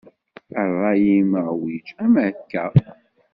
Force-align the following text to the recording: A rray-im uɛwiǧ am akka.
A 0.59 0.61
rray-im 0.75 1.31
uɛwiǧ 1.43 1.87
am 2.03 2.13
akka. 2.27 2.63